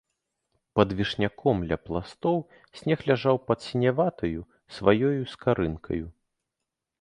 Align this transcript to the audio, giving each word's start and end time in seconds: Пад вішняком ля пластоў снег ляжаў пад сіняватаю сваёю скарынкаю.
Пад 0.77 0.93
вішняком 1.01 1.57
ля 1.71 1.77
пластоў 1.89 2.37
снег 2.79 2.99
ляжаў 3.11 3.35
пад 3.51 3.59
сіняватаю 3.67 4.39
сваёю 4.79 5.21
скарынкаю. 5.35 6.05